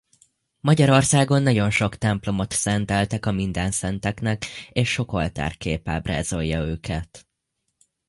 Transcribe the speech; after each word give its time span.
Magyarországon 0.59 1.41
nagyon 1.41 1.69
sok 1.69 1.95
templomot 1.97 2.51
szenteltek 2.51 3.25
a 3.25 3.31
Mindenszenteknek 3.31 4.45
és 4.71 4.91
sok 4.91 5.13
oltárkép 5.13 5.89
ábrázolja 5.89 6.61
őket. 6.61 7.27